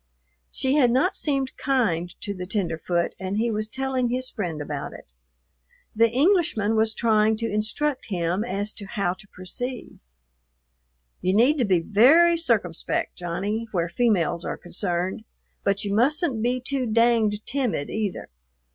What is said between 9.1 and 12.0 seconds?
to proceed. "You need to be